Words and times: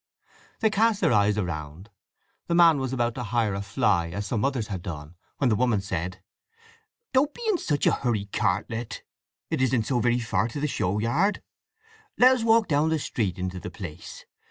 They 0.61 0.71
cast 0.71 0.99
their 0.99 1.13
eyes 1.13 1.37
around. 1.37 1.91
The 2.47 2.55
man 2.55 2.79
was 2.79 2.91
about 2.91 3.13
to 3.13 3.23
hire 3.23 3.53
a 3.53 3.61
fly 3.61 4.09
as 4.09 4.25
some 4.25 4.43
others 4.43 4.65
had 4.65 4.81
done, 4.81 5.13
when 5.37 5.51
the 5.51 5.55
woman 5.55 5.79
said, 5.79 6.23
"Don't 7.13 7.31
be 7.35 7.43
in 7.49 7.59
such 7.59 7.85
a 7.85 7.91
hurry, 7.91 8.25
Cartlett. 8.25 9.03
It 9.51 9.61
isn't 9.61 9.83
so 9.83 9.99
very 9.99 10.17
far 10.19 10.47
to 10.47 10.59
the 10.59 10.65
show 10.65 10.97
yard. 10.97 11.43
Let 12.17 12.31
us 12.37 12.43
walk 12.43 12.67
down 12.67 12.89
the 12.89 12.97
street 12.97 13.37
into 13.37 13.59
the 13.59 13.69
place. 13.69 14.25